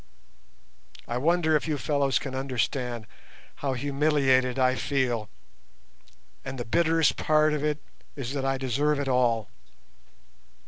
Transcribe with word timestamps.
I 1.07 1.17
wonder 1.19 1.55
if 1.55 1.67
you 1.67 1.77
fellows 1.77 2.17
can 2.17 2.33
understand 2.33 3.05
how 3.57 3.73
humiliated 3.73 4.57
I 4.57 4.73
feel, 4.73 5.29
and 6.43 6.57
the 6.57 6.65
bitterest 6.65 7.17
part 7.17 7.53
of 7.53 7.63
it 7.63 7.77
is 8.15 8.33
that 8.33 8.43
I 8.43 8.57
deserve 8.57 8.99
it 8.99 9.07
all. 9.07 9.47